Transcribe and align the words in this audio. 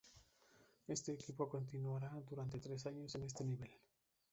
Este 0.87 1.11
equipo 1.11 1.47
continuará 1.47 2.09
durante 2.27 2.57
tres 2.59 2.87
años 2.87 3.13
en 3.13 3.21
este 3.21 3.43
nivel. 3.43 3.69